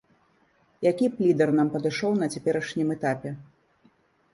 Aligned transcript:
Які 0.91 1.09
б 1.11 1.21
лідар 1.27 1.49
нам 1.61 1.71
падышоў 1.75 2.19
на 2.23 2.33
цяперашнім 2.37 2.87
этапе? 3.01 3.29